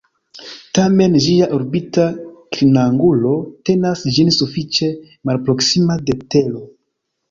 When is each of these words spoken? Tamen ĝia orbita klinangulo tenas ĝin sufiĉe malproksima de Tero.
Tamen 0.77 1.17
ĝia 1.25 1.49
orbita 1.57 2.07
klinangulo 2.57 3.37
tenas 3.71 4.05
ĝin 4.19 4.35
sufiĉe 4.41 4.93
malproksima 5.33 6.05
de 6.11 6.23
Tero. 6.27 6.69